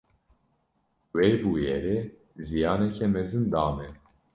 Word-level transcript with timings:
Wê 1.15 1.27
bûyerê 1.41 1.97
ziyaneke 2.47 3.07
mezin 3.13 3.45
da 3.53 3.65
me. 3.75 3.87